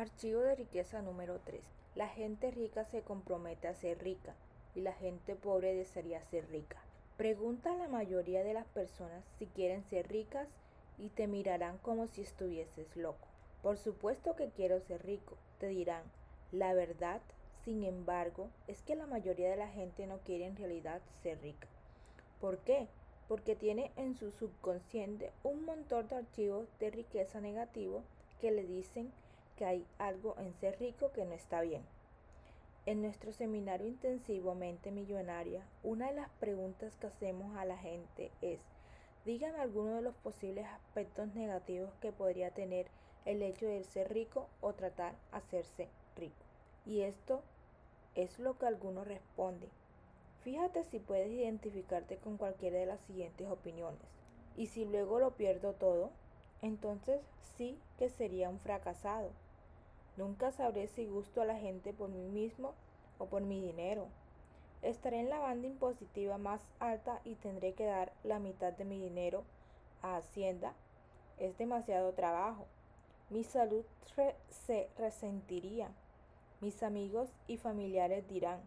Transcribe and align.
Archivo 0.00 0.40
de 0.40 0.54
riqueza 0.54 1.02
número 1.02 1.40
3. 1.44 1.60
La 1.94 2.08
gente 2.08 2.50
rica 2.50 2.86
se 2.86 3.02
compromete 3.02 3.68
a 3.68 3.74
ser 3.74 4.02
rica 4.02 4.34
y 4.74 4.80
la 4.80 4.94
gente 4.94 5.36
pobre 5.36 5.74
desearía 5.74 6.24
ser 6.30 6.48
rica. 6.48 6.78
Pregunta 7.18 7.70
a 7.70 7.76
la 7.76 7.86
mayoría 7.86 8.42
de 8.42 8.54
las 8.54 8.66
personas 8.68 9.22
si 9.38 9.44
quieren 9.44 9.84
ser 9.84 10.08
ricas 10.08 10.48
y 10.96 11.10
te 11.10 11.26
mirarán 11.26 11.76
como 11.76 12.06
si 12.06 12.22
estuvieses 12.22 12.96
loco. 12.96 13.28
Por 13.62 13.76
supuesto 13.76 14.36
que 14.36 14.48
quiero 14.48 14.80
ser 14.80 15.04
rico, 15.04 15.36
te 15.58 15.66
dirán. 15.66 16.04
La 16.50 16.72
verdad, 16.72 17.20
sin 17.66 17.84
embargo, 17.84 18.48
es 18.68 18.80
que 18.80 18.96
la 18.96 19.04
mayoría 19.04 19.50
de 19.50 19.56
la 19.56 19.68
gente 19.68 20.06
no 20.06 20.16
quiere 20.20 20.46
en 20.46 20.56
realidad 20.56 21.02
ser 21.22 21.42
rica. 21.42 21.68
¿Por 22.40 22.56
qué? 22.60 22.88
Porque 23.28 23.54
tiene 23.54 23.92
en 23.96 24.14
su 24.14 24.30
subconsciente 24.30 25.30
un 25.42 25.66
montón 25.66 26.08
de 26.08 26.16
archivos 26.16 26.68
de 26.78 26.90
riqueza 26.90 27.42
negativo 27.42 28.02
que 28.40 28.50
le 28.50 28.64
dicen 28.64 29.12
que 29.60 29.66
hay 29.66 29.86
algo 29.98 30.36
en 30.38 30.54
ser 30.54 30.78
rico 30.80 31.12
que 31.12 31.26
no 31.26 31.34
está 31.34 31.60
bien. 31.60 31.82
En 32.86 33.02
nuestro 33.02 33.30
seminario 33.30 33.86
intensivo 33.86 34.54
Mente 34.54 34.90
Millonaria, 34.90 35.62
una 35.82 36.06
de 36.06 36.14
las 36.14 36.30
preguntas 36.40 36.96
que 36.96 37.08
hacemos 37.08 37.54
a 37.58 37.66
la 37.66 37.76
gente 37.76 38.30
es, 38.40 38.58
díganme 39.26 39.58
algunos 39.58 39.96
de 39.96 40.00
los 40.00 40.14
posibles 40.14 40.64
aspectos 40.64 41.34
negativos 41.34 41.90
que 42.00 42.10
podría 42.10 42.52
tener 42.52 42.86
el 43.26 43.42
hecho 43.42 43.66
de 43.66 43.84
ser 43.84 44.10
rico 44.10 44.48
o 44.62 44.72
tratar 44.72 45.12
de 45.12 45.36
hacerse 45.36 45.88
rico. 46.16 46.42
Y 46.86 47.02
esto 47.02 47.42
es 48.14 48.38
lo 48.38 48.56
que 48.56 48.64
algunos 48.64 49.06
responden. 49.06 49.68
Fíjate 50.42 50.84
si 50.84 51.00
puedes 51.00 51.30
identificarte 51.30 52.16
con 52.16 52.38
cualquiera 52.38 52.78
de 52.78 52.86
las 52.86 53.00
siguientes 53.02 53.46
opiniones. 53.46 54.00
Y 54.56 54.68
si 54.68 54.86
luego 54.86 55.20
lo 55.20 55.32
pierdo 55.32 55.74
todo, 55.74 56.12
entonces 56.62 57.20
sí 57.58 57.78
que 57.98 58.08
sería 58.08 58.48
un 58.48 58.58
fracasado. 58.58 59.32
Nunca 60.20 60.52
sabré 60.52 60.86
si 60.86 61.06
gusto 61.06 61.40
a 61.40 61.46
la 61.46 61.56
gente 61.56 61.94
por 61.94 62.10
mí 62.10 62.28
mismo 62.28 62.74
o 63.16 63.24
por 63.24 63.40
mi 63.40 63.62
dinero. 63.62 64.08
Estaré 64.82 65.20
en 65.20 65.30
la 65.30 65.38
banda 65.38 65.66
impositiva 65.66 66.36
más 66.36 66.60
alta 66.78 67.22
y 67.24 67.36
tendré 67.36 67.72
que 67.72 67.86
dar 67.86 68.12
la 68.22 68.38
mitad 68.38 68.74
de 68.74 68.84
mi 68.84 69.00
dinero 69.00 69.44
a 70.02 70.16
Hacienda. 70.16 70.74
Es 71.38 71.56
demasiado 71.56 72.12
trabajo. 72.12 72.66
Mi 73.30 73.44
salud 73.44 73.82
se 74.50 74.90
resentiría. 74.98 75.88
Mis 76.60 76.82
amigos 76.82 77.30
y 77.46 77.56
familiares 77.56 78.28
dirán, 78.28 78.60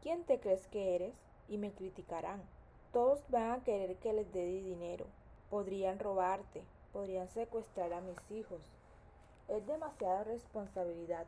¿quién 0.00 0.24
te 0.24 0.40
crees 0.40 0.66
que 0.68 0.94
eres? 0.94 1.14
Y 1.50 1.58
me 1.58 1.70
criticarán. 1.70 2.40
Todos 2.94 3.20
van 3.28 3.50
a 3.50 3.62
querer 3.62 3.96
que 3.96 4.14
les 4.14 4.32
dé 4.32 4.46
dinero. 4.46 5.04
Podrían 5.50 5.98
robarte, 5.98 6.62
podrían 6.94 7.28
secuestrar 7.28 7.92
a 7.92 8.00
mis 8.00 8.30
hijos. 8.30 8.77
Es 9.48 9.66
demasiada 9.66 10.24
responsabilidad. 10.24 11.24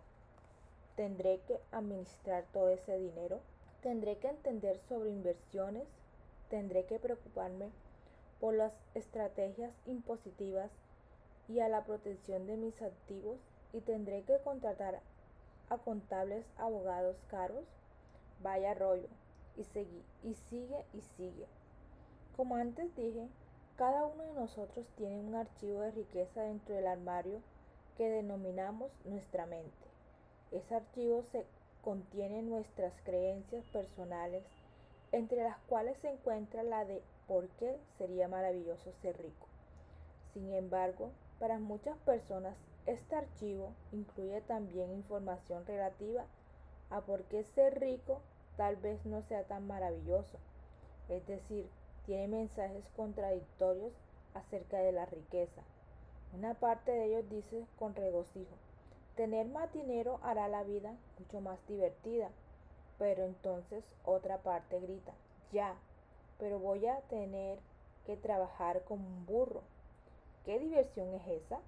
Tendré 0.94 1.40
que 1.46 1.58
administrar 1.72 2.44
todo 2.52 2.68
ese 2.68 2.98
dinero. 2.98 3.40
Tendré 3.82 4.18
que 4.18 4.28
entender 4.28 4.78
sobre 4.88 5.10
inversiones. 5.10 5.88
Tendré 6.50 6.84
que 6.84 6.98
preocuparme 6.98 7.70
por 8.38 8.54
las 8.54 8.72
estrategias 8.94 9.72
impositivas 9.86 10.70
y 11.48 11.60
a 11.60 11.68
la 11.68 11.84
protección 11.84 12.46
de 12.46 12.56
mis 12.56 12.80
activos 12.82 13.38
y 13.72 13.80
tendré 13.80 14.22
que 14.22 14.38
contratar 14.40 15.00
a 15.70 15.78
contables 15.78 16.44
abogados 16.58 17.16
caros. 17.28 17.64
Vaya 18.42 18.74
rollo. 18.74 19.08
Y, 19.56 19.64
seguí, 19.64 20.02
y 20.22 20.34
sigue 20.34 20.84
y 20.92 21.00
sigue. 21.16 21.46
Como 22.36 22.56
antes 22.56 22.94
dije, 22.96 23.28
cada 23.76 24.04
uno 24.04 24.22
de 24.24 24.34
nosotros 24.34 24.86
tiene 24.96 25.20
un 25.20 25.34
archivo 25.34 25.80
de 25.80 25.90
riqueza 25.90 26.42
dentro 26.42 26.74
del 26.74 26.86
armario 26.86 27.40
que 27.96 28.08
denominamos 28.08 28.90
nuestra 29.04 29.46
mente. 29.46 29.70
Ese 30.50 30.74
archivo 30.74 31.22
se 31.32 31.44
contiene 31.82 32.42
nuestras 32.42 32.92
creencias 33.04 33.64
personales, 33.66 34.42
entre 35.12 35.42
las 35.42 35.58
cuales 35.68 35.96
se 35.98 36.10
encuentra 36.10 36.62
la 36.62 36.84
de 36.84 37.02
por 37.26 37.48
qué 37.58 37.78
sería 37.98 38.28
maravilloso 38.28 38.92
ser 39.02 39.16
rico. 39.16 39.46
Sin 40.34 40.52
embargo, 40.52 41.10
para 41.38 41.58
muchas 41.58 41.96
personas 41.98 42.54
este 42.86 43.14
archivo 43.14 43.72
incluye 43.92 44.40
también 44.42 44.90
información 44.92 45.64
relativa 45.66 46.24
a 46.90 47.00
por 47.02 47.22
qué 47.24 47.44
ser 47.54 47.78
rico 47.78 48.20
tal 48.56 48.76
vez 48.76 49.04
no 49.06 49.22
sea 49.22 49.44
tan 49.44 49.66
maravilloso. 49.66 50.38
Es 51.08 51.26
decir, 51.26 51.68
tiene 52.06 52.28
mensajes 52.28 52.84
contradictorios 52.96 53.92
acerca 54.34 54.78
de 54.78 54.92
la 54.92 55.06
riqueza. 55.06 55.62
Una 56.32 56.54
parte 56.54 56.92
de 56.92 57.06
ellos 57.06 57.28
dice 57.28 57.66
con 57.78 57.94
regocijo, 57.94 58.54
tener 59.16 59.46
más 59.48 59.72
dinero 59.72 60.20
hará 60.22 60.46
la 60.48 60.62
vida 60.62 60.94
mucho 61.18 61.40
más 61.40 61.58
divertida. 61.66 62.30
Pero 62.98 63.24
entonces 63.24 63.82
otra 64.04 64.38
parte 64.38 64.78
grita, 64.78 65.12
ya, 65.52 65.74
pero 66.38 66.58
voy 66.58 66.86
a 66.86 67.00
tener 67.08 67.58
que 68.06 68.16
trabajar 68.16 68.82
como 68.84 69.06
un 69.06 69.26
burro. 69.26 69.62
¿Qué 70.44 70.58
diversión 70.58 71.12
es 71.14 71.42
esa? 71.42 71.60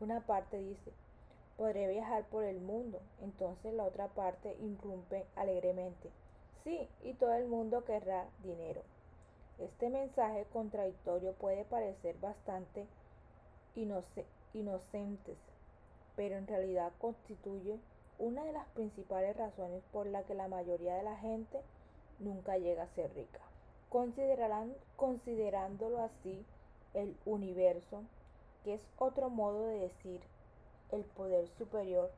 Una 0.00 0.20
parte 0.20 0.58
dice, 0.58 0.92
podré 1.56 1.88
viajar 1.88 2.24
por 2.24 2.44
el 2.44 2.60
mundo. 2.60 3.00
Entonces 3.20 3.74
la 3.74 3.84
otra 3.84 4.08
parte 4.08 4.56
irrumpe 4.60 5.26
alegremente. 5.36 6.10
Sí, 6.64 6.88
y 7.02 7.12
todo 7.14 7.34
el 7.34 7.46
mundo 7.46 7.84
querrá 7.84 8.26
dinero. 8.42 8.82
Este 9.58 9.90
mensaje 9.90 10.46
contradictorio 10.52 11.32
puede 11.34 11.64
parecer 11.64 12.16
bastante 12.18 12.86
inocentes, 13.74 15.38
pero 16.16 16.36
en 16.36 16.46
realidad 16.46 16.92
constituye 17.00 17.78
una 18.18 18.44
de 18.44 18.52
las 18.52 18.66
principales 18.68 19.36
razones 19.36 19.82
por 19.92 20.06
la 20.06 20.22
que 20.24 20.34
la 20.34 20.48
mayoría 20.48 20.94
de 20.94 21.02
la 21.02 21.16
gente 21.16 21.60
nunca 22.18 22.58
llega 22.58 22.82
a 22.82 22.94
ser 22.94 23.12
rica. 23.14 23.40
Considerándolo 24.96 26.02
así, 26.02 26.44
el 26.94 27.16
universo 27.24 28.02
que 28.64 28.74
es 28.74 28.80
otro 28.98 29.30
modo 29.30 29.66
de 29.66 29.78
decir 29.80 30.20
el 30.92 31.04
poder 31.04 31.48
superior, 31.56 32.10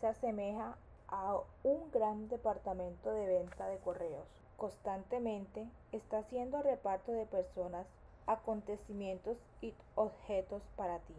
se 0.00 0.06
asemeja 0.08 0.76
a 1.08 1.38
un 1.62 1.90
gran 1.90 2.28
departamento 2.28 3.10
de 3.12 3.26
venta 3.26 3.66
de 3.66 3.78
correos. 3.78 4.26
Constantemente 4.56 5.66
está 5.92 6.18
haciendo 6.18 6.62
reparto 6.62 7.12
de 7.12 7.26
personas, 7.26 7.86
acontecimientos 8.32 9.38
y 9.60 9.74
objetos 9.94 10.62
para 10.76 10.98
ti. 11.00 11.14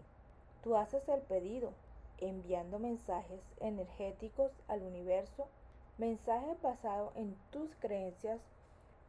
Tú 0.63 0.75
haces 0.75 1.07
el 1.09 1.21
pedido, 1.21 1.71
enviando 2.19 2.79
mensajes 2.79 3.41
energéticos 3.59 4.51
al 4.67 4.83
universo, 4.83 5.47
mensajes 5.97 6.61
basados 6.61 7.11
en 7.15 7.35
tus 7.51 7.69
creencias 7.75 8.39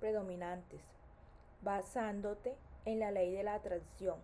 predominantes, 0.01 0.81
basándote 1.63 2.55
en 2.85 3.01
la 3.01 3.11
ley 3.11 3.33
de 3.33 3.43
la 3.43 3.55
atracción 3.55 4.17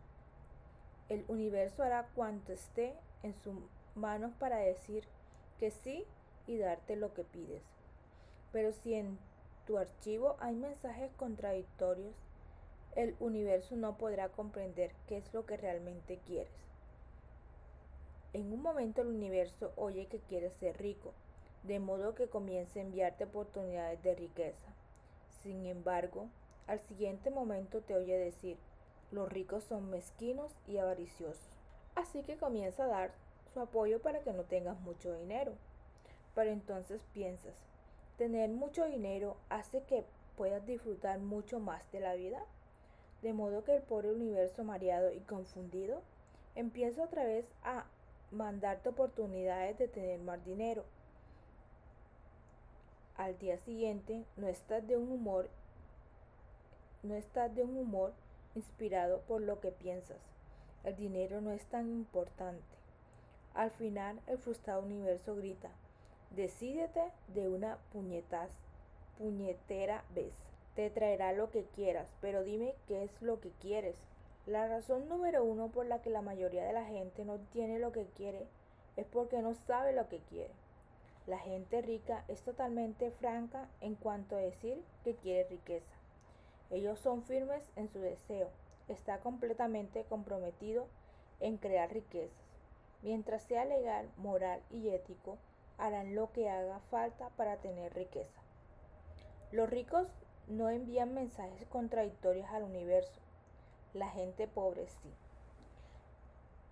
el 1.09 1.25
universo 1.28 1.83
hará 1.83 2.06
cuanto 2.15 2.53
esté 2.53 2.95
en 3.22 3.34
sus 3.43 3.55
manos 3.95 4.33
para 4.39 4.59
decir 4.59 5.05
que 5.59 5.71
sí 5.71 6.05
y 6.47 6.59
darte 6.59 6.97
lo 6.97 7.15
que 7.15 7.25
pides. 7.25 7.62
Pero 8.53 8.72
si 8.72 8.95
en 8.95 9.19
tu 9.66 9.78
archivo 9.78 10.37
hay 10.41 10.55
mensajes 10.55 11.10
contradictorios, 11.15 12.15
el 12.97 13.16
universo 13.21 13.76
no 13.76 13.97
podrá 13.97 14.28
comprender 14.28 14.93
qué 15.06 15.19
es 15.19 15.32
lo 15.32 15.47
que 15.47 15.56
realmente 15.56 16.19
quieres. 16.26 16.53
En 18.32 18.53
un 18.53 18.62
momento 18.62 19.03
el 19.03 19.09
universo 19.09 19.72
oye 19.76 20.06
que 20.06 20.19
quieres 20.19 20.53
ser 20.54 20.78
rico, 20.78 21.12
de 21.62 21.78
modo 21.78 22.15
que 22.15 22.28
comience 22.28 22.78
a 22.78 22.82
enviarte 22.82 23.25
oportunidades 23.25 24.03
de 24.03 24.15
riqueza. 24.15 24.72
Sin 25.43 25.66
embargo, 25.66 26.27
al 26.66 26.81
siguiente 26.81 27.31
momento 27.31 27.81
te 27.81 27.94
oye 27.94 28.19
decir, 28.19 28.59
los 29.10 29.31
ricos 29.31 29.65
son 29.65 29.88
mezquinos 29.88 30.53
y 30.66 30.78
avariciosos. 30.78 31.48
Así 31.94 32.22
que 32.22 32.37
comienza 32.37 32.84
a 32.84 32.88
dar 32.88 33.10
su 33.53 33.60
apoyo 33.60 34.00
para 34.00 34.21
que 34.21 34.32
no 34.32 34.44
tengas 34.44 34.78
mucho 34.81 35.12
dinero. 35.15 35.53
Pero 36.34 36.51
entonces 36.51 37.01
piensas, 37.15 37.54
¿tener 38.18 38.51
mucho 38.51 38.84
dinero 38.84 39.36
hace 39.48 39.83
que 39.84 40.04
puedas 40.36 40.65
disfrutar 40.66 41.18
mucho 41.18 41.59
más 41.59 41.91
de 41.91 42.01
la 42.01 42.15
vida? 42.15 42.45
De 43.22 43.32
modo 43.32 43.65
que 43.65 43.74
el 43.74 43.82
pobre 43.82 44.12
universo 44.12 44.65
mareado 44.65 45.12
y 45.12 45.20
confundido 45.20 46.03
empieza 46.54 47.03
otra 47.03 47.24
vez 47.24 47.44
a 47.62 47.84
mandarte 48.30 48.88
oportunidades 48.88 49.78
de 49.78 49.88
tener 49.88 50.20
más 50.20 50.44
dinero. 50.44 50.84
Al 53.16 53.38
día 53.38 53.59
siguiente 53.59 54.24
no 54.36 54.47
estás 54.48 54.86
de 54.86 54.97
un 54.97 55.10
humor 55.10 55.48
no 57.03 57.15
estás 57.15 57.54
de 57.54 57.62
un 57.62 57.76
humor 57.76 58.12
inspirado 58.54 59.21
por 59.22 59.41
lo 59.41 59.60
que 59.60 59.71
piensas. 59.71 60.18
El 60.84 60.97
dinero 60.97 61.41
no 61.41 61.53
es 61.53 61.64
tan 61.66 61.88
importante. 61.88 62.62
Al 63.54 63.71
final, 63.71 64.21
el 64.26 64.38
frustrado 64.38 64.82
universo 64.82 65.36
grita, 65.36 65.71
decídete 66.30 67.03
de 67.34 67.48
una 67.48 67.78
puñetas, 67.92 68.50
puñetera 69.16 70.04
vez. 70.14 70.47
Te 70.78 70.91
traerá 70.91 71.33
lo 71.33 71.51
que 71.51 71.65
quieras, 71.65 72.07
pero 72.21 72.45
dime 72.45 72.72
qué 72.86 73.03
es 73.03 73.21
lo 73.21 73.41
que 73.41 73.51
quieres. 73.60 73.97
La 74.47 74.69
razón 74.69 75.09
número 75.09 75.42
uno 75.42 75.72
por 75.72 75.86
la 75.86 76.01
que 76.03 76.09
la 76.09 76.22
mayoría 76.22 76.65
de 76.65 76.72
la 76.72 76.84
gente 76.84 77.25
no 77.25 77.41
tiene 77.51 77.80
lo 77.80 77.91
que 77.91 78.07
quiere 78.16 78.47
es 78.97 79.04
porque 79.09 79.42
no 79.42 79.54
sabe 79.54 79.92
lo 79.92 80.09
que 80.09 80.21
quiere. 80.21 80.54
La 81.27 81.41
gente 81.41 81.83
rica 81.83 82.22
es 82.28 82.42
totalmente 82.42 83.10
franca 83.10 83.66
en 83.80 83.97
cuanto 83.97 84.36
a 84.36 84.39
decir 84.39 84.80
que 85.03 85.16
quiere 85.16 85.48
riqueza. 85.48 85.97
Ellos 86.71 87.01
son 87.01 87.24
firmes 87.24 87.65
en 87.74 87.89
su 87.89 87.98
deseo, 87.98 88.48
está 88.86 89.19
completamente 89.19 90.04
comprometido 90.04 90.86
en 91.41 91.57
crear 91.57 91.92
riquezas. 91.92 92.47
Mientras 93.03 93.42
sea 93.42 93.65
legal, 93.65 94.09
moral 94.16 94.63
y 94.71 94.91
ético, 94.91 95.39
harán 95.77 96.15
lo 96.15 96.31
que 96.31 96.48
haga 96.48 96.78
falta 96.89 97.31
para 97.31 97.57
tener 97.57 97.92
riqueza. 97.95 98.41
Los 99.51 99.69
ricos 99.69 100.07
no 100.48 100.68
envían 100.71 101.15
mensajes 101.15 101.66
contradictorios 101.68 102.48
al 102.50 102.62
universo, 102.62 103.21
la 103.95 104.09
gente 104.09 104.47
pobre 104.47 104.86
sí. 104.86 105.10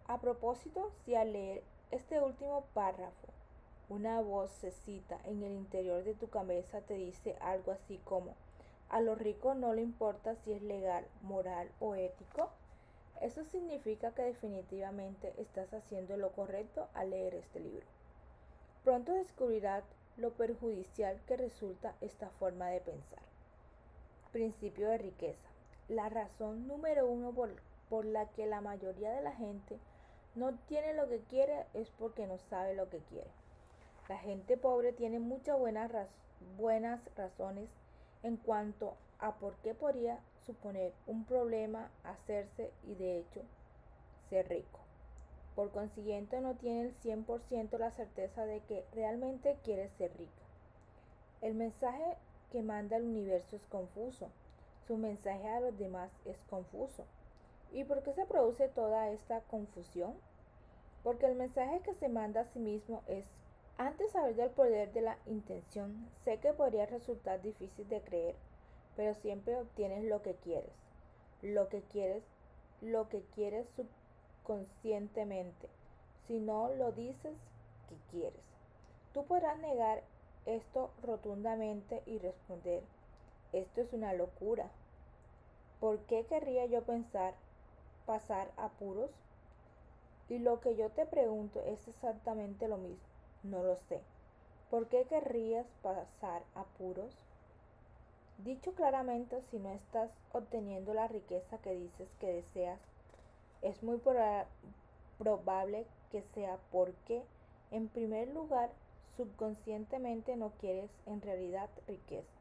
A 0.06 0.20
propósito, 0.20 0.90
si 1.05 1.14
al 1.14 1.32
leer 1.32 1.62
este 1.90 2.20
último 2.20 2.64
párrafo 2.75 3.28
una 3.88 4.20
vocecita 4.20 5.19
en 5.25 5.43
el 5.43 5.52
interior 5.52 6.02
de 6.02 6.14
tu 6.14 6.28
cabeza 6.28 6.81
te 6.81 6.94
dice 6.94 7.37
algo 7.40 7.70
así 7.73 7.99
como, 8.05 8.34
a 8.88 9.00
los 9.00 9.19
ricos 9.19 9.56
no 9.56 9.75
le 9.75 9.82
importa 9.82 10.34
si 10.37 10.52
es 10.52 10.62
legal, 10.62 11.06
moral 11.23 11.70
o 11.81 11.94
ético, 11.94 12.50
eso 13.20 13.44
significa 13.44 14.12
que 14.12 14.23
definitivamente 14.23 15.32
estás 15.38 15.73
haciendo 15.73 16.17
lo 16.17 16.32
correcto 16.32 16.88
al 16.94 17.11
leer 17.11 17.34
este 17.34 17.61
libro. 17.61 17.87
Pronto 18.84 19.12
descubrirás 19.12 19.84
lo 20.17 20.32
perjudicial 20.32 21.20
que 21.26 21.37
resulta 21.37 21.94
esta 22.00 22.28
forma 22.31 22.69
de 22.69 22.81
pensar. 22.81 23.25
Principio 24.37 24.91
de 24.91 24.99
riqueza. 24.99 25.49
La 25.88 26.11
razón 26.11 26.69
número 26.69 27.06
uno 27.06 27.33
por, 27.33 27.56
por, 27.88 28.05
la 28.05 28.27
que 28.27 28.44
la 28.44 28.61
mayoría 28.61 29.11
de 29.11 29.23
la 29.23 29.33
gente 29.33 29.79
no 30.35 30.53
tiene 30.69 30.93
lo 30.93 31.09
que 31.09 31.21
quiere 31.21 31.65
es 31.73 31.88
porque 31.93 32.27
no 32.27 32.37
sabe 32.50 32.75
lo 32.75 32.91
que 32.91 32.99
quiere. 32.99 33.31
La 34.11 34.19
gente 34.19 34.59
pobre 34.59 34.93
tiene 34.93 35.21
muchas 35.21 35.59
buenas, 35.59 35.91
buenas 36.59 37.00
razones 37.17 37.71
en 38.23 38.37
cuanto 38.37 38.93
a 39.21 39.37
por 39.37 39.55
qué 39.62 39.73
podría 39.73 40.19
suponer 40.44 40.93
un 41.06 41.25
problema 41.25 41.88
hacerse 42.05 42.71
y 42.87 42.94
de 42.94 43.21
hecho 43.21 43.41
ser 44.29 44.50
rico. 44.50 44.81
Por 45.55 45.71
consiguiente 45.71 46.43
no 46.43 46.56
tiene 46.56 46.83
el 46.83 46.94
100% 47.00 47.79
la 47.79 47.91
certeza 47.91 48.44
de 48.44 48.61
que 48.69 48.85
realmente 48.93 49.56
quiere 49.65 49.88
ser 49.97 50.15
rica. 50.19 50.43
El 51.41 51.55
mensaje 51.55 52.19
que 52.50 52.62
manda 52.62 52.96
el 52.96 53.04
universo 53.04 53.56
es 53.56 53.66
confuso. 53.66 54.28
Su 54.87 54.96
mensaje 54.96 55.48
a 55.48 55.60
los 55.60 55.78
demás 55.78 56.10
es 56.25 56.37
confuso. 56.48 57.04
¿Y 57.72 57.84
por 57.84 58.02
qué 58.02 58.12
se 58.12 58.26
produce 58.26 58.69
toda 58.69 59.10
esta 59.10 59.40
confusión? 59.43 60.14
Porque 61.02 61.26
el 61.26 61.34
mensaje 61.34 61.81
que 61.81 61.94
se 61.94 62.08
manda 62.08 62.43
a 62.43 62.44
sí 62.52 62.58
mismo 62.58 63.02
es 63.06 63.26
antes 63.78 64.06
de 64.06 64.12
saber 64.12 64.37
del 64.37 64.50
poder 64.50 64.93
de 64.94 65.02
la 65.02 65.19
intención, 65.26 66.08
sé 66.25 66.38
que 66.38 66.54
podría 66.54 66.87
resultar 66.87 67.43
difícil 67.43 67.87
de 67.90 68.00
creer, 68.00 68.34
pero 68.96 69.12
siempre 69.14 69.54
obtienes 69.54 70.04
lo 70.04 70.22
que 70.22 70.34
quieres. 70.37 70.72
Lo 71.42 71.69
que 71.69 71.82
quieres, 71.82 72.22
lo 72.81 73.10
que 73.10 73.22
quieres 73.34 73.69
subconscientemente. 73.76 75.69
Si 76.26 76.38
no 76.40 76.70
lo 76.75 76.92
dices 76.92 77.37
que 77.90 77.96
quieres. 78.10 78.40
Tú 79.12 79.26
podrás 79.26 79.58
negar 79.58 80.02
esto 80.46 80.90
rotundamente 81.02 82.02
y 82.06 82.19
responder, 82.19 82.82
esto 83.52 83.81
es 83.81 83.93
una 83.93 84.14
locura. 84.14 84.69
¿Por 85.81 85.98
qué 86.06 86.25
querría 86.25 86.66
yo 86.66 86.82
pensar 86.82 87.34
pasar 88.06 88.48
apuros? 88.56 89.10
Y 90.28 90.38
lo 90.38 90.60
que 90.60 90.75
yo 90.76 90.88
te 90.90 91.06
pregunto 91.06 91.60
es 91.66 91.87
exactamente 91.87 92.66
lo 92.69 92.78
mismo. 92.78 93.04
No 93.44 93.62
lo 93.62 93.76
sé. 93.88 94.00
¿Por 94.70 94.87
qué 94.88 95.04
querrías 95.04 95.66
pasar 95.82 96.43
apuros? 96.54 97.12
Dicho 98.44 98.72
claramente, 98.75 99.40
si 99.50 99.58
no 99.58 99.70
estás 99.70 100.10
obteniendo 100.32 100.94
la 100.94 101.08
riqueza 101.08 101.58
que 101.58 101.72
dices 101.72 102.08
que 102.20 102.32
deseas, 102.32 102.81
es 103.62 103.82
muy 103.82 103.99
probable 105.19 105.87
que 106.10 106.22
sea 106.34 106.58
porque, 106.70 107.22
en 107.70 107.88
primer 107.88 108.28
lugar, 108.28 108.70
subconscientemente 109.16 110.36
no 110.36 110.50
quieres 110.58 110.90
en 111.06 111.20
realidad 111.20 111.68
riqueza. 111.86 112.36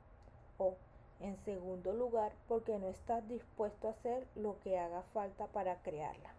O, 0.58 0.76
en 1.20 1.38
segundo 1.46 1.94
lugar, 1.94 2.34
porque 2.48 2.78
no 2.78 2.90
estás 2.90 3.28
dispuesto 3.28 3.88
a 3.88 3.92
hacer 3.92 4.28
lo 4.36 4.60
que 4.60 4.78
haga 4.78 5.04
falta 5.14 5.48
para 5.48 5.82
crearla. 5.82 6.34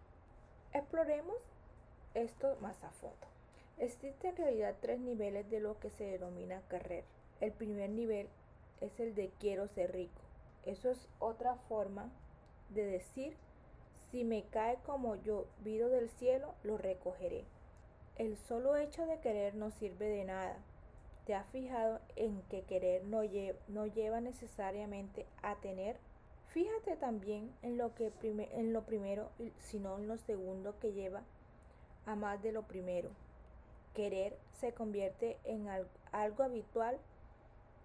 Exploremos 0.73 1.37
esto 2.13 2.55
más 2.61 2.83
a 2.83 2.91
fondo. 2.91 3.27
Existen 3.77 4.31
en 4.31 4.37
realidad 4.37 4.75
tres 4.81 4.99
niveles 4.99 5.49
de 5.49 5.59
lo 5.59 5.79
que 5.79 5.89
se 5.91 6.03
denomina 6.03 6.61
carrera. 6.67 7.05
El 7.41 7.51
primer 7.51 7.89
nivel 7.89 8.27
es 8.81 8.99
el 8.99 9.13
de 9.15 9.29
quiero 9.39 9.67
ser 9.67 9.93
rico. 9.93 10.21
Eso 10.65 10.89
es 10.89 11.07
otra 11.19 11.55
forma 11.67 12.09
de 12.69 12.85
decir 12.85 13.35
si 14.11 14.23
me 14.23 14.43
cae 14.43 14.77
como 14.85 15.15
yo 15.15 15.45
vido 15.63 15.89
del 15.89 16.09
cielo, 16.09 16.53
lo 16.63 16.77
recogeré. 16.77 17.43
El 18.17 18.35
solo 18.37 18.75
hecho 18.75 19.05
de 19.05 19.19
querer 19.19 19.55
no 19.55 19.69
sirve 19.71 20.07
de 20.07 20.23
nada. 20.23 20.57
¿Te 21.25 21.35
has 21.35 21.45
fijado 21.47 21.99
en 22.15 22.41
que 22.49 22.63
querer 22.63 23.03
no, 23.03 23.23
lleva 23.23 24.21
necesariamente 24.21 25.25
a 25.43 25.55
tener? 25.57 25.97
Fíjate 26.49 26.95
también 26.95 27.51
en 27.61 27.77
lo, 27.77 27.93
que 27.93 28.11
en 28.23 28.73
lo 28.73 28.83
primero, 28.83 29.29
sino 29.59 29.97
en 29.97 30.07
lo 30.07 30.17
segundo 30.17 30.79
que 30.79 30.93
lleva 30.93 31.21
a 32.05 32.15
más 32.15 32.41
de 32.41 32.53
lo 32.53 32.63
primero 32.63 33.09
querer 33.97 34.37
se 34.59 34.73
convierte 34.73 35.39
en 35.43 35.67
algo 36.11 36.43
habitual 36.43 36.99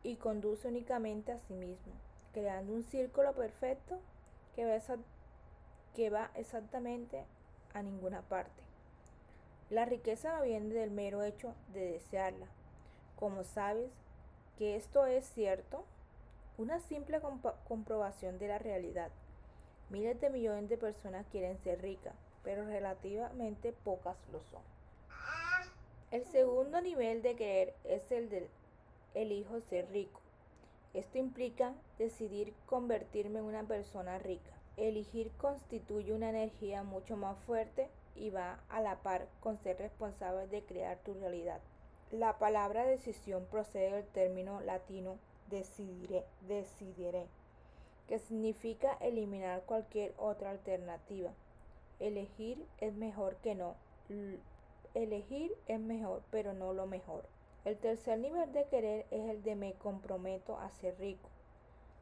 y 0.02 0.16
conduce 0.16 0.68
únicamente 0.68 1.32
a 1.32 1.38
sí 1.38 1.54
mismo, 1.54 1.94
creando 2.34 2.74
un 2.74 2.82
círculo 2.82 3.32
perfecto 3.32 3.98
que 4.54 6.10
va 6.10 6.30
exactamente 6.34 7.24
a 7.72 7.82
ninguna 7.82 8.20
parte. 8.20 8.71
La 9.72 9.86
riqueza 9.86 10.36
no 10.36 10.42
viene 10.42 10.74
del 10.74 10.90
mero 10.90 11.22
hecho 11.22 11.54
de 11.72 11.92
desearla. 11.92 12.44
Como 13.18 13.42
sabes 13.42 13.90
que 14.58 14.76
esto 14.76 15.06
es 15.06 15.24
cierto, 15.24 15.82
una 16.58 16.78
simple 16.78 17.22
comprobación 17.66 18.38
de 18.38 18.48
la 18.48 18.58
realidad. 18.58 19.10
Miles 19.88 20.20
de 20.20 20.28
millones 20.28 20.68
de 20.68 20.76
personas 20.76 21.24
quieren 21.32 21.56
ser 21.56 21.80
ricas, 21.80 22.12
pero 22.44 22.66
relativamente 22.66 23.72
pocas 23.72 24.18
lo 24.30 24.42
son. 24.42 24.60
El 26.10 26.26
segundo 26.26 26.82
nivel 26.82 27.22
de 27.22 27.34
querer 27.34 27.74
es 27.84 28.12
el 28.12 28.28
del 28.28 28.48
elijo 29.14 29.58
ser 29.70 29.90
rico. 29.90 30.20
Esto 30.92 31.16
implica 31.16 31.72
decidir 31.96 32.52
convertirme 32.66 33.38
en 33.38 33.46
una 33.46 33.62
persona 33.62 34.18
rica. 34.18 34.52
Elegir 34.76 35.30
constituye 35.38 36.12
una 36.12 36.28
energía 36.28 36.82
mucho 36.82 37.16
más 37.16 37.38
fuerte 37.46 37.88
y 38.14 38.30
va 38.30 38.60
a 38.68 38.80
la 38.80 38.96
par 38.96 39.26
con 39.40 39.58
ser 39.58 39.78
responsable 39.78 40.46
de 40.48 40.62
crear 40.62 40.98
tu 40.98 41.14
realidad. 41.14 41.60
La 42.10 42.38
palabra 42.38 42.84
decisión 42.84 43.46
procede 43.50 43.92
del 43.92 44.06
término 44.06 44.60
latino 44.60 45.16
decidiré, 45.50 46.24
decidiré, 46.48 47.26
que 48.08 48.18
significa 48.18 48.92
eliminar 49.00 49.62
cualquier 49.62 50.12
otra 50.18 50.50
alternativa. 50.50 51.30
Elegir 52.00 52.64
es 52.78 52.94
mejor 52.94 53.36
que 53.36 53.54
no 53.54 53.74
elegir 54.94 55.54
es 55.68 55.80
mejor, 55.80 56.22
pero 56.30 56.52
no 56.52 56.72
lo 56.72 56.86
mejor. 56.86 57.24
El 57.64 57.76
tercer 57.76 58.18
nivel 58.18 58.52
de 58.52 58.64
querer 58.66 59.06
es 59.10 59.30
el 59.30 59.42
de 59.42 59.54
me 59.54 59.72
comprometo 59.74 60.58
a 60.58 60.70
ser 60.70 60.98
rico. 60.98 61.28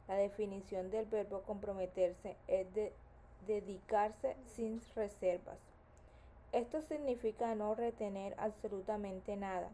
La 0.09 0.15
definición 0.15 0.91
del 0.91 1.07
verbo 1.07 1.43
comprometerse 1.43 2.37
es 2.49 2.73
de 2.75 2.93
dedicarse 3.47 4.37
sin 4.55 4.81
reservas. 4.97 5.59
Esto 6.53 6.83
significa 6.83 7.55
no 7.55 7.75
retener 7.75 8.35
absolutamente 8.39 9.37
nada, 9.37 9.71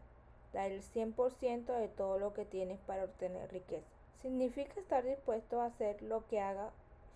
dar 0.53 0.71
el 0.71 0.83
100% 0.83 1.65
de 1.65 1.87
todo 1.87 2.19
lo 2.19 2.33
que 2.33 2.45
tienes 2.45 2.79
para 2.81 3.05
obtener 3.05 3.51
riqueza. 3.51 3.87
Significa 4.21 4.79
estar 4.79 5.03
dispuesto 5.03 5.61
a 5.61 5.65
hacer 5.65 6.01
lo 6.03 6.27
que 6.27 6.39
haga 6.39 6.71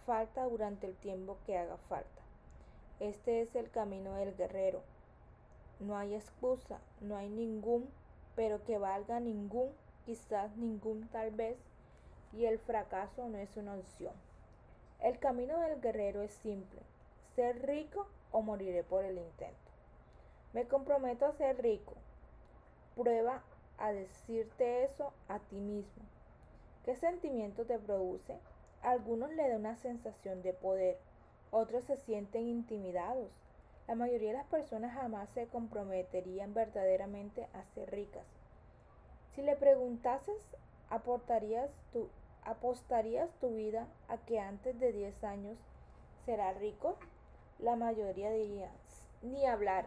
falta 0.06 0.46
durante 0.46 0.88
el 0.88 0.96
tiempo 0.96 1.38
que 1.46 1.58
haga 1.58 1.77
falta. 1.89 2.22
Este 3.00 3.41
es 3.41 3.56
el 3.56 3.70
camino 3.70 4.15
del 4.15 4.36
guerrero, 4.36 4.82
no 5.82 5.98
hay 5.98 6.13
excusa, 6.13 6.80
no 7.00 7.18
hay 7.18 7.27
ningún, 7.27 7.89
pero 8.36 8.63
que 8.63 8.77
valga 8.77 9.20
ningún, 9.20 9.72
quizás 10.06 10.56
ningún 10.56 11.08
tal 11.10 11.32
vez, 11.32 11.58
y 12.34 12.46
el 12.46 12.60
fracaso 12.60 13.27
no 13.27 13.39
es 13.39 13.58
una 13.58 13.75
opción. 13.75 14.13
El 15.00 15.18
camino 15.18 15.60
del 15.60 15.82
guerrero 15.82 16.22
es 16.22 16.32
simple, 16.34 16.82
ser 17.36 17.65
rico 17.65 18.06
o 18.32 18.42
moriré 18.42 18.84
por 18.84 19.06
el 19.06 19.18
intento. 19.18 19.72
Me 20.54 20.68
comprometo 20.68 21.26
a 21.26 21.34
ser 21.34 21.62
rico. 21.62 21.94
Prueba 22.96 23.44
a 23.78 23.92
decirte 23.92 24.84
eso 24.84 25.14
a 25.28 25.40
ti 25.40 25.56
mismo. 25.56 26.04
¿Qué 26.84 26.96
sentimiento 26.96 27.66
te 27.66 27.80
produce? 27.80 28.38
algunos 28.84 29.32
le 29.34 29.48
da 29.48 29.56
una 29.56 29.76
sensación 29.76 30.42
de 30.42 30.54
poder, 30.54 30.98
otros 31.52 31.84
se 31.84 31.98
sienten 31.98 32.48
intimidados, 32.48 33.30
La 33.88 33.96
mayoría 33.96 34.30
de 34.32 34.38
las 34.38 34.48
personas 34.48 34.94
jamás 34.94 35.30
se 35.32 35.48
comprometerían 35.48 36.54
verdaderamente 36.54 37.48
a 37.54 37.64
ser 37.74 37.92
ricas. 37.92 38.26
Si 39.36 39.42
le 39.42 39.56
preguntases, 39.56 40.38
¿aportarías 40.90 41.70
¿apostarías 42.44 43.30
tu 43.42 43.54
vida 43.56 43.88
a 44.08 44.18
que 44.18 44.40
antes 44.40 44.80
de 44.80 44.94
10 44.94 45.24
años 45.26 45.58
serás 46.26 46.58
rico? 46.60 46.96
La 47.62 47.75
mayoría 47.75 48.32
diría, 48.32 48.72
ni 49.22 49.46
hablar. 49.46 49.86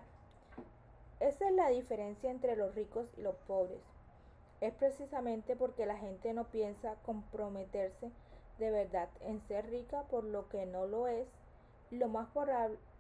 Esa 1.19 1.49
es 1.49 1.54
la 1.54 1.69
diferencia 1.71 2.31
entre 2.31 2.54
los 2.54 2.75
ricos 2.75 3.07
y 3.16 3.23
los 3.23 3.35
pobres. 3.49 3.81
Es 4.61 4.73
precisamente 4.75 5.57
porque 5.57 5.85
la 5.85 5.97
gente 5.97 6.33
no 6.35 6.45
piensa 6.45 6.95
comprometerse 7.04 8.12
de 8.59 8.71
verdad 8.71 9.09
en 9.23 9.40
ser 9.49 9.69
rica 9.69 10.04
por 10.04 10.23
lo 10.23 10.49
que 10.49 10.66
no 10.66 10.87
lo 10.87 11.09
es, 11.09 11.26
lo 11.90 12.09
más 12.09 12.28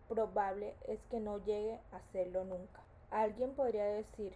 probable 0.08 0.74
es 0.88 1.00
que 1.10 1.20
no 1.20 1.38
llegue 1.38 1.78
a 1.92 2.00
serlo 2.12 2.44
nunca. 2.44 2.80
Alguien 3.10 3.54
podría 3.54 3.84
decir, 3.84 4.34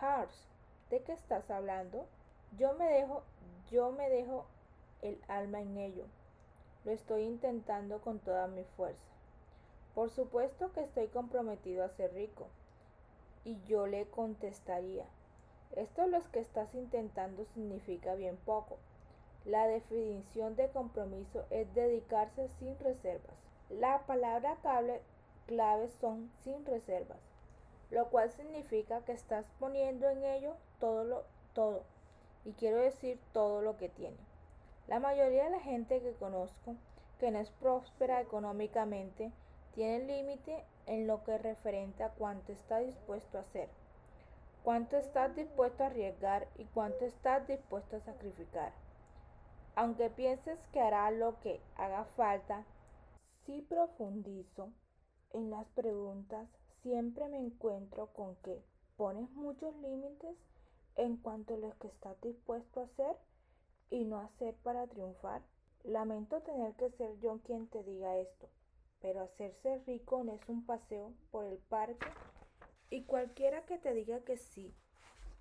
Hars, 0.00 0.46
¿de 0.90 1.02
qué 1.02 1.12
estás 1.12 1.50
hablando? 1.50 2.06
Yo 2.56 2.74
me 2.74 2.88
dejo, 2.88 3.22
yo 3.70 3.90
me 3.90 4.08
dejo 4.08 4.46
el 5.02 5.20
alma 5.26 5.60
en 5.60 5.76
ello. 5.76 6.04
Lo 6.84 6.92
estoy 6.92 7.24
intentando 7.24 8.00
con 8.00 8.20
toda 8.20 8.46
mi 8.46 8.64
fuerza. 8.76 9.12
Por 9.94 10.10
supuesto 10.10 10.72
que 10.72 10.82
estoy 10.82 11.08
comprometido 11.08 11.84
a 11.84 11.90
ser 11.90 12.14
rico. 12.14 12.46
Y 13.44 13.60
yo 13.66 13.86
le 13.86 14.06
contestaría, 14.06 15.04
esto 15.76 16.06
lo 16.06 16.20
que 16.30 16.40
estás 16.40 16.74
intentando 16.74 17.44
significa 17.46 18.14
bien 18.14 18.36
poco. 18.44 18.76
La 19.44 19.66
definición 19.66 20.54
de 20.54 20.68
compromiso 20.68 21.44
es 21.50 21.74
dedicarse 21.74 22.48
sin 22.58 22.78
reservas. 22.78 23.34
La 23.70 24.02
palabra 24.06 24.56
clave, 25.46 25.88
son 26.00 26.30
sin 26.44 26.64
reservas, 26.66 27.18
lo 27.90 28.08
cual 28.10 28.30
significa 28.30 29.00
que 29.04 29.12
estás 29.12 29.46
poniendo 29.58 30.08
en 30.08 30.24
ello 30.24 30.54
todo 30.78 31.04
lo 31.04 31.24
todo, 31.54 31.82
y 32.44 32.52
quiero 32.52 32.78
decir 32.78 33.18
todo 33.32 33.60
lo 33.60 33.76
que 33.76 33.88
tiene. 33.88 34.16
La 34.88 35.00
mayoría 35.00 35.44
de 35.44 35.50
la 35.50 35.60
gente 35.60 36.00
que 36.00 36.12
conozco 36.14 36.76
que 37.18 37.30
no 37.30 37.38
es 37.38 37.50
próspera 37.50 38.20
económicamente 38.20 39.32
tiene 39.74 40.04
límite 40.04 40.64
en 40.86 41.06
lo 41.06 41.24
que 41.24 41.38
referente 41.38 42.02
a 42.02 42.10
cuánto 42.10 42.52
está 42.52 42.78
dispuesto 42.78 43.38
a 43.38 43.42
hacer, 43.42 43.68
cuánto 44.62 44.96
estás 44.96 45.34
dispuesto 45.34 45.82
a 45.82 45.86
arriesgar 45.86 46.46
y 46.56 46.64
cuánto 46.66 47.04
estás 47.04 47.46
dispuesto 47.46 47.96
a 47.96 48.00
sacrificar. 48.00 48.72
Aunque 49.74 50.10
pienses 50.10 50.58
que 50.72 50.80
hará 50.80 51.10
lo 51.10 51.40
que 51.40 51.60
haga 51.76 52.04
falta, 52.16 52.64
si 53.46 53.62
profundizo 53.62 54.70
en 55.32 55.50
las 55.50 55.66
preguntas, 55.68 56.46
siempre 56.82 57.28
me 57.28 57.38
encuentro 57.38 58.08
con 58.08 58.36
que 58.36 58.62
pones 58.96 59.30
muchos 59.30 59.74
límites 59.76 60.36
en 60.96 61.16
cuanto 61.16 61.54
a 61.54 61.58
lo 61.58 61.76
que 61.78 61.88
estás 61.88 62.20
dispuesto 62.20 62.80
a 62.80 62.84
hacer 62.84 63.16
y 63.90 64.04
no 64.04 64.18
hacer 64.18 64.54
para 64.62 64.86
triunfar. 64.86 65.42
Lamento 65.84 66.40
tener 66.42 66.74
que 66.74 66.90
ser 66.90 67.18
yo 67.20 67.40
quien 67.44 67.66
te 67.68 67.82
diga 67.82 68.16
esto, 68.18 68.48
pero 69.02 69.20
hacerse 69.20 69.78
rico 69.86 70.24
no 70.24 70.32
es 70.32 70.48
un 70.48 70.64
paseo 70.64 71.12
por 71.30 71.44
el 71.44 71.58
parque 71.58 72.06
y 72.88 73.02
cualquiera 73.02 73.66
que 73.66 73.76
te 73.78 73.92
diga 73.92 74.24
que 74.24 74.38
sí 74.38 74.74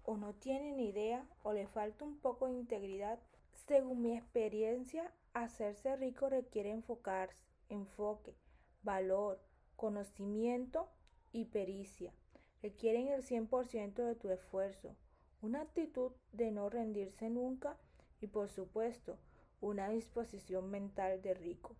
o 0.03 0.17
no 0.17 0.33
tiene 0.33 0.73
ni 0.73 0.89
idea 0.89 1.25
o 1.43 1.53
le 1.53 1.67
falta 1.67 2.03
un 2.03 2.17
poco 2.17 2.47
de 2.47 2.53
integridad 2.53 3.19
según 3.67 4.01
mi 4.01 4.17
experiencia, 4.17 5.13
hacerse 5.33 5.95
rico 5.95 6.29
requiere 6.29 6.71
enfocarse, 6.71 7.45
enfoque, 7.69 8.35
valor, 8.83 9.39
conocimiento 9.75 10.89
y 11.31 11.45
pericia. 11.45 12.13
Requieren 12.61 13.07
el 13.07 13.23
100% 13.23 13.93
de 13.93 14.15
tu 14.15 14.29
esfuerzo, 14.29 14.95
una 15.41 15.61
actitud 15.61 16.11
de 16.33 16.51
no 16.51 16.69
rendirse 16.69 17.29
nunca 17.29 17.77
y 18.19 18.27
por 18.27 18.49
supuesto 18.49 19.17
una 19.61 19.89
disposición 19.89 20.69
mental 20.69 21.21
de 21.21 21.33
rico. 21.33 21.75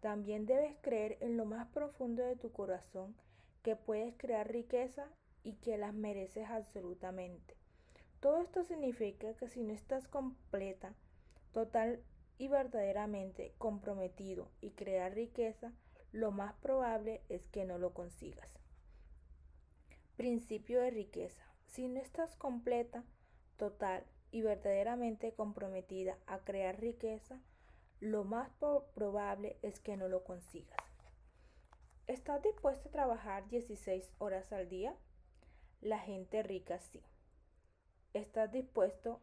También 0.00 0.46
debes 0.46 0.74
creer 0.80 1.18
en 1.20 1.36
lo 1.36 1.44
más 1.44 1.66
profundo 1.68 2.22
de 2.22 2.36
tu 2.36 2.52
corazón 2.52 3.14
que 3.62 3.76
puedes 3.76 4.14
crear 4.16 4.50
riqueza 4.50 5.06
y 5.42 5.54
que 5.54 5.76
las 5.76 5.94
mereces 5.94 6.48
absolutamente. 6.48 7.54
Todo 8.20 8.40
esto 8.40 8.64
significa 8.64 9.34
que 9.34 9.48
si 9.48 9.62
no 9.62 9.72
estás 9.72 10.08
completa, 10.08 10.94
total 11.52 12.02
y 12.38 12.48
verdaderamente 12.48 13.52
comprometido 13.58 14.48
y 14.60 14.70
crear 14.70 15.14
riqueza, 15.14 15.72
lo 16.12 16.30
más 16.30 16.54
probable 16.54 17.20
es 17.28 17.46
que 17.48 17.64
no 17.64 17.78
lo 17.78 17.92
consigas. 17.92 18.48
Principio 20.16 20.80
de 20.80 20.90
riqueza. 20.90 21.44
Si 21.66 21.88
no 21.88 22.00
estás 22.00 22.36
completa, 22.36 23.04
total 23.56 24.04
y 24.32 24.42
verdaderamente 24.42 25.32
comprometida 25.32 26.18
a 26.26 26.38
crear 26.38 26.80
riqueza, 26.80 27.40
lo 28.00 28.24
más 28.24 28.50
probable 28.94 29.58
es 29.60 29.78
que 29.78 29.96
no 29.96 30.08
lo 30.08 30.24
consigas. 30.24 30.78
¿Estás 32.06 32.42
dispuesto 32.42 32.88
a 32.88 32.92
trabajar 32.92 33.46
16 33.48 34.10
horas 34.18 34.52
al 34.52 34.68
día? 34.70 34.96
La 35.82 35.98
gente 35.98 36.42
rica 36.42 36.78
sí. 36.78 37.02
¿Estás 38.14 38.50
dispuesto 38.50 39.20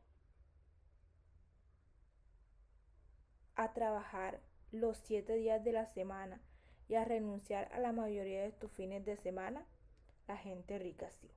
a 3.55 3.73
trabajar 3.73 4.39
los 4.71 4.97
siete 4.97 5.33
días 5.33 5.63
de 5.63 5.71
la 5.71 5.87
semana 5.87 6.39
y 6.87 6.95
a 6.95 7.03
renunciar 7.03 7.73
a 7.73 7.79
la 7.79 7.91
mayoría 7.91 8.43
de 8.43 8.51
tus 8.51 8.71
fines 8.71 9.03
de 9.05 9.17
semana? 9.17 9.65
La 10.27 10.37
gente 10.37 10.77
rica 10.77 11.09
sí. 11.09 11.31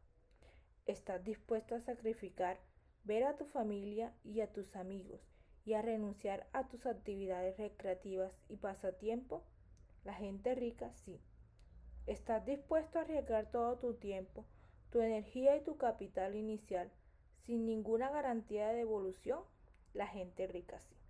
¿Estás 0.84 1.24
dispuesto 1.24 1.74
a 1.74 1.80
sacrificar 1.80 2.60
ver 3.04 3.24
a 3.24 3.38
tu 3.38 3.46
familia 3.46 4.12
y 4.24 4.42
a 4.42 4.52
tus 4.52 4.76
amigos 4.76 5.29
y 5.64 5.74
a 5.74 5.82
renunciar 5.82 6.46
a 6.52 6.68
tus 6.68 6.86
actividades 6.86 7.58
recreativas 7.58 8.32
y 8.48 8.56
pasatiempo? 8.56 9.44
La 10.04 10.14
gente 10.14 10.54
rica 10.54 10.92
sí. 10.92 11.20
¿Estás 12.06 12.44
dispuesto 12.46 12.98
a 12.98 13.02
arriesgar 13.02 13.50
todo 13.50 13.76
tu 13.78 13.94
tiempo, 13.94 14.44
tu 14.90 15.00
energía 15.00 15.56
y 15.56 15.64
tu 15.64 15.76
capital 15.76 16.34
inicial 16.34 16.90
sin 17.46 17.66
ninguna 17.66 18.10
garantía 18.10 18.68
de 18.68 18.76
devolución? 18.76 19.40
La 19.92 20.06
gente 20.06 20.46
rica 20.46 20.80
sí 20.80 21.00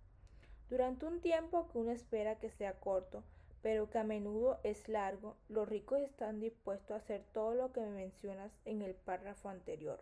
durante 0.71 1.05
un 1.05 1.19
tiempo 1.19 1.67
que 1.67 1.79
uno 1.79 1.91
espera 1.91 2.39
que 2.39 2.49
sea 2.49 2.79
corto, 2.79 3.25
pero 3.61 3.89
que 3.89 3.97
a 3.97 4.05
menudo 4.05 4.61
es 4.63 4.87
largo, 4.87 5.35
los 5.49 5.67
ricos 5.67 5.99
están 5.99 6.39
dispuestos 6.39 6.91
a 6.91 6.95
hacer 6.95 7.25
todo 7.33 7.53
lo 7.55 7.73
que 7.73 7.81
me 7.81 7.91
mencionas 7.91 8.53
en 8.63 8.81
el 8.81 8.95
párrafo 8.95 9.49
anterior. 9.49 10.01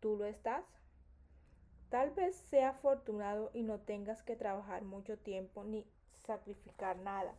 ¿Tú 0.00 0.18
lo 0.18 0.26
estás? 0.26 0.62
Tal 1.94 2.10
vez 2.10 2.34
sea 2.50 2.70
afortunado 2.70 3.52
y 3.54 3.62
no 3.62 3.78
tengas 3.78 4.20
que 4.24 4.34
trabajar 4.34 4.82
mucho 4.82 5.16
tiempo 5.16 5.62
ni 5.62 5.86
sacrificar 6.26 6.98
nada. 6.98 7.36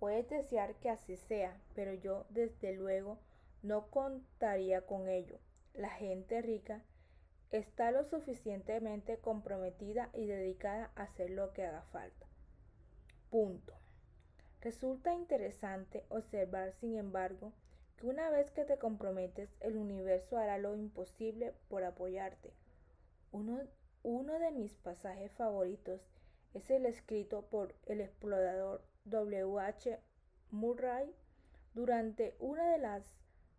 Puedes 0.00 0.28
desear 0.28 0.74
que 0.80 0.90
así 0.90 1.16
sea, 1.16 1.56
pero 1.76 1.94
yo 1.94 2.26
desde 2.30 2.74
luego 2.74 3.20
no 3.62 3.86
contaría 3.86 4.84
con 4.84 5.08
ello. 5.08 5.38
La 5.74 5.90
gente 5.90 6.42
rica 6.42 6.82
está 7.52 7.92
lo 7.92 8.02
suficientemente 8.02 9.18
comprometida 9.18 10.10
y 10.12 10.26
dedicada 10.26 10.90
a 10.96 11.04
hacer 11.04 11.30
lo 11.30 11.52
que 11.52 11.64
haga 11.64 11.82
falta. 11.92 12.26
Punto. 13.30 13.74
Resulta 14.60 15.14
interesante 15.14 16.04
observar, 16.08 16.72
sin 16.72 16.96
embargo, 16.96 17.52
que 17.96 18.08
una 18.08 18.28
vez 18.30 18.50
que 18.50 18.64
te 18.64 18.76
comprometes, 18.76 19.54
el 19.60 19.76
universo 19.76 20.36
hará 20.36 20.58
lo 20.58 20.74
imposible 20.74 21.54
por 21.68 21.84
apoyarte. 21.84 22.52
Uno, 23.34 24.38
de 24.38 24.52
mis 24.52 24.74
pasajes 24.74 25.32
favoritos 25.32 26.00
es 26.52 26.70
el 26.70 26.86
escrito 26.86 27.42
por 27.42 27.74
el 27.86 28.00
explorador 28.00 28.84
W.H. 29.06 29.98
Murray 30.52 31.12
durante 31.74 32.36
una 32.38 32.70
de 32.70 32.78
las 32.78 33.02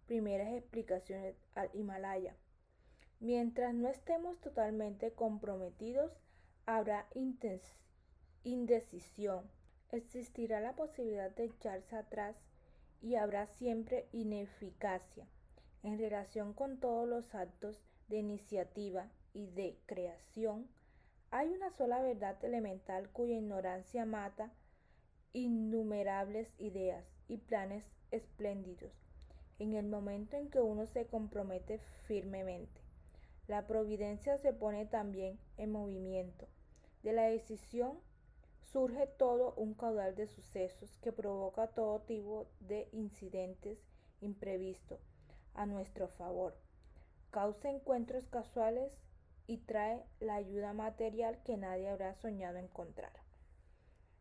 primeras 0.06 0.54
explicaciones 0.54 1.36
al 1.56 1.70
Himalaya. 1.74 2.38
Mientras 3.20 3.74
no 3.74 3.90
estemos 3.90 4.40
totalmente 4.40 5.12
comprometidos, 5.12 6.14
habrá 6.66 7.10
indecisión, 8.46 9.44
existirá 9.92 10.62
la 10.62 10.72
posibilidad 10.72 11.32
de 11.32 11.44
echarse 11.48 11.98
atrás 11.98 12.38
y 13.02 13.16
habrá 13.16 13.46
siempre 13.46 14.08
ineficacia 14.14 15.28
en 15.84 15.98
relación 15.98 16.54
con 16.54 16.80
todos 16.80 17.10
los 17.10 17.36
actos 17.36 17.84
de 18.08 18.20
iniciativa 18.20 19.10
y 19.36 19.48
de 19.48 19.78
creación. 19.86 20.68
Hay 21.30 21.52
una 21.52 21.70
sola 21.70 22.02
verdad 22.02 22.44
elemental 22.44 23.10
cuya 23.10 23.36
ignorancia 23.36 24.06
mata 24.06 24.52
innumerables 25.34 26.48
ideas 26.58 27.06
y 27.28 27.38
planes 27.38 27.84
espléndidos 28.12 28.94
en 29.60 29.74
el 29.74 29.86
momento 29.86 30.38
en 30.38 30.50
que 30.50 30.62
uno 30.62 30.88
se 30.88 31.06
compromete 31.08 31.80
firmemente. 32.08 32.82
La 33.48 33.68
providencia 33.68 34.38
se 34.38 34.54
pone 34.54 34.86
también 34.86 35.38
en 35.58 35.72
movimiento. 35.72 36.48
De 37.04 37.14
la 37.14 37.24
decisión 37.24 38.00
surge 38.72 39.06
todo 39.06 39.54
un 39.56 39.74
caudal 39.74 40.16
de 40.16 40.28
sucesos 40.28 40.98
que 41.02 41.12
provoca 41.12 41.68
todo 41.68 42.00
tipo 42.02 42.48
de 42.62 42.88
incidentes 42.94 43.78
imprevistos 44.22 45.00
a 45.54 45.66
nuestro 45.66 46.08
favor, 46.08 46.58
causa 47.32 47.70
encuentros 47.70 48.28
casuales 48.28 48.92
y 49.48 49.58
trae 49.58 50.04
la 50.20 50.36
ayuda 50.36 50.74
material 50.74 51.42
que 51.44 51.58
nadie 51.58 51.90
habrá 51.90 52.14
soñado 52.14 52.58
encontrar. 52.58 53.14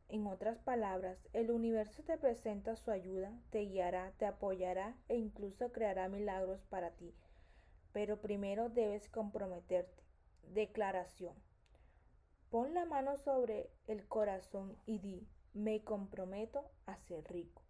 En 0.09 0.27
otras 0.27 0.59
palabras, 0.59 1.19
el 1.33 1.51
universo 1.51 2.03
te 2.03 2.19
presenta 2.19 2.77
su 2.77 2.91
ayuda, 2.91 3.33
te 3.51 3.61
guiará, 3.61 4.13
te 4.19 4.27
apoyará 4.27 4.97
e 5.09 5.17
incluso 5.17 5.73
creará 5.73 6.09
milagros 6.09 6.65
para 6.67 6.91
ti. 6.91 7.15
Pero 7.93 8.21
primero 8.21 8.69
debes 8.69 9.09
comprometerte. 9.09 10.03
Declaración. 10.53 11.35
Pon 12.51 12.75
la 12.75 12.85
mano 12.85 13.17
sobre 13.17 13.71
el 13.89 14.07
corazón 14.07 14.77
y 14.87 14.99
di, 14.99 15.27
me 15.55 15.83
comprometo 15.83 16.71
a 16.87 16.97
ser 16.97 17.25
rico. 17.33 17.63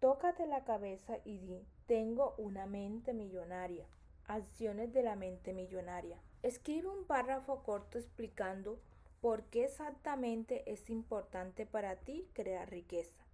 Tócate 0.00 0.46
la 0.46 0.64
cabeza 0.64 1.18
y 1.24 1.38
di, 1.38 1.64
tengo 1.86 2.34
una 2.36 2.66
mente 2.66 3.14
millonaria. 3.14 3.86
Acciones 4.26 4.92
de 4.92 5.02
la 5.02 5.14
mente 5.14 5.52
millonaria. 5.52 6.18
Escribe 6.42 6.88
un 6.88 7.04
párrafo 7.04 7.62
corto 7.62 7.98
explicando 7.98 8.80
por 9.20 9.44
qué 9.44 9.64
exactamente 9.66 10.64
es 10.72 10.90
importante 10.90 11.66
para 11.66 11.94
ti 11.94 12.28
crear 12.32 12.68
riqueza. 12.68 13.24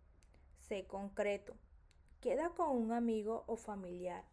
Sé 0.69 0.87
concreto. 0.87 1.55
Queda 2.21 2.51
con 2.51 2.77
un 2.77 2.93
amigo 2.93 3.45
o 3.47 3.57
familiar 3.57 4.25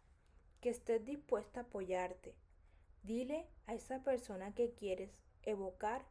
que 0.60 0.68
estés 0.68 1.02
dispuesto 1.06 1.58
a 1.58 1.62
apoyarte. 1.62 2.34
Dile 3.02 3.46
a 3.66 3.74
esa 3.74 4.02
persona 4.02 4.54
que 4.54 4.74
quieres 4.74 5.10
evocar 5.42 6.04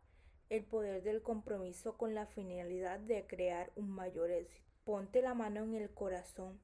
el 0.49 0.63
poder 0.63 1.03
del 1.03 1.21
compromiso 1.21 1.97
con 1.97 2.15
la 2.15 2.25
finalidad 2.25 2.99
de 2.99 3.27
crear 3.27 3.71
un 3.75 3.91
mayor 3.91 4.31
éxito. 4.31 4.65
Ponte 4.85 5.21
la 5.21 5.35
mano 5.35 5.63
en 5.63 5.75
el 5.75 5.91
corazón. 5.91 6.59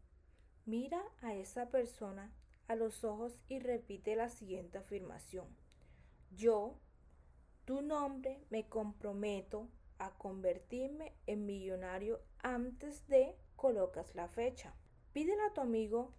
Mira 0.66 1.04
a 1.22 1.36
esa 1.36 1.70
persona 1.70 2.32
a 2.68 2.76
los 2.76 3.04
ojos 3.04 3.38
y 3.50 3.60
repite 3.60 4.16
la 4.16 4.30
siguiente 4.30 4.80
afirmación. 4.80 5.46
Yo, 6.36 6.78
tu 7.66 7.82
nombre, 7.82 8.42
me 8.50 8.68
comprometo 8.68 9.68
a 10.00 10.12
convertirme 10.18 11.14
en 11.28 11.46
millonario 11.46 12.22
antes 12.40 13.08
de 13.08 13.36
colocas 13.56 14.16
la 14.16 14.28
fecha. 14.28 14.74
Pídele 15.14 15.42
a 15.44 15.54
tu 15.54 15.62
amigo 15.62 16.14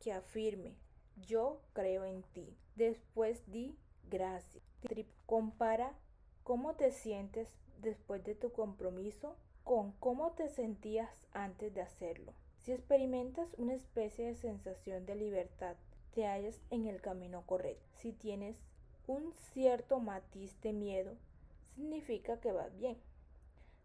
que 0.00 0.12
afirme, 0.12 0.76
yo 1.16 1.62
creo 1.72 2.04
en 2.04 2.22
ti. 2.34 2.56
Después 2.74 3.50
di 3.50 3.78
gracias. 4.10 4.64
Compara 5.26 5.96
cómo 6.42 6.74
te 6.74 6.90
sientes 6.90 7.48
después 7.78 8.24
de 8.24 8.34
tu 8.34 8.52
compromiso 8.52 9.36
con 9.64 9.92
cómo 9.92 10.32
te 10.32 10.48
sentías 10.48 11.26
antes 11.32 11.72
de 11.72 11.82
hacerlo. 11.82 12.34
Si 12.58 12.72
experimentas 12.72 13.54
una 13.58 13.74
especie 13.74 14.26
de 14.26 14.34
sensación 14.34 15.06
de 15.06 15.14
libertad, 15.14 15.76
te 16.14 16.26
hallas 16.26 16.60
en 16.70 16.86
el 16.86 17.00
camino 17.00 17.46
correcto. 17.46 17.88
Si 17.94 18.12
tienes 18.12 18.60
un 19.12 19.34
cierto 19.52 20.00
matiz 20.00 20.58
de 20.62 20.72
miedo, 20.72 21.14
significa 21.74 22.40
que 22.40 22.52
vas 22.52 22.74
bien. 22.78 22.96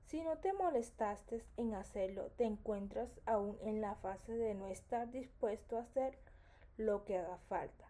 Si 0.08 0.22
no 0.22 0.38
te 0.38 0.54
molestaste 0.54 1.44
en 1.58 1.74
hacerlo, 1.74 2.32
te 2.38 2.46
encuentras 2.46 3.10
aún 3.26 3.58
en 3.62 3.82
la 3.82 3.96
fase 3.96 4.34
de 4.34 4.54
no 4.54 4.68
estar 4.68 5.12
dispuesto 5.12 5.78
a 5.78 5.82
hacer 5.82 6.18
lo 6.78 7.04
que 7.04 7.18
haga 7.18 7.38
falta. 7.50 7.86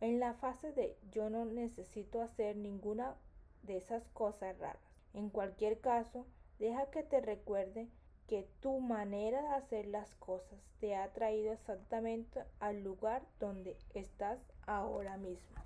En 0.00 0.20
la 0.20 0.34
fase 0.34 0.72
de 0.72 0.98
yo 1.10 1.30
no 1.30 1.46
necesito 1.46 2.20
hacer 2.20 2.56
ninguna 2.56 3.14
de 3.62 3.78
esas 3.78 4.06
cosas 4.08 4.58
raras. 4.58 4.82
En 5.14 5.30
cualquier 5.30 5.80
caso, 5.80 6.26
deja 6.58 6.90
que 6.90 7.02
te 7.02 7.22
recuerde 7.22 7.88
que 8.28 8.46
tu 8.60 8.80
manera 8.80 9.40
de 9.40 9.48
hacer 9.48 9.86
las 9.86 10.14
cosas 10.16 10.58
te 10.80 10.94
ha 10.94 11.10
traído 11.14 11.52
exactamente 11.52 12.44
al 12.60 12.82
lugar 12.82 13.22
donde 13.40 13.78
estás 13.94 14.38
ahora 14.66 15.16
mismo. 15.16 15.65